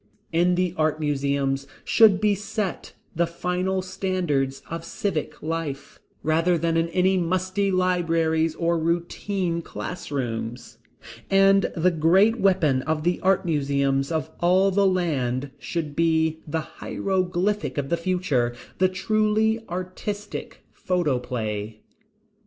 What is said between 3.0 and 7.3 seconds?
the final standards of civic life, rather than in any